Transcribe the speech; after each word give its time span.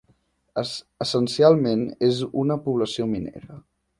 Essencialment 1.05 1.85
és 2.09 2.23
una 2.45 2.59
població 2.65 3.09
minera. 3.15 3.63